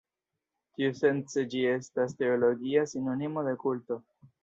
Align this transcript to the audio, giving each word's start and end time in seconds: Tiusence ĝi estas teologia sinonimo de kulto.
Tiusence 0.77 1.45
ĝi 1.53 1.63
estas 1.75 2.19
teologia 2.25 2.89
sinonimo 2.97 3.49
de 3.51 3.59
kulto. 3.65 4.05